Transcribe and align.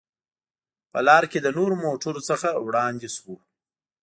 په 0.91 0.99
لار 1.07 1.23
کې 1.31 1.39
له 1.45 1.51
نورو 1.57 1.75
موټرو 1.83 2.21
څخه 2.29 2.47
وړاندې 2.65 3.07
شوو. 3.15 3.35